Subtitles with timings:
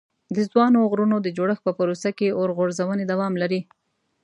[0.35, 3.59] د ځوانو غرونو د جوړښت په پروسه کې اور غورځونې دوام لري.